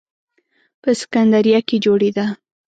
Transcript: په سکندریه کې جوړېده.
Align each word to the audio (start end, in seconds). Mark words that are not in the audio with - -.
په 0.81 0.89
سکندریه 1.01 1.59
کې 1.67 1.77
جوړېده. 1.85 2.25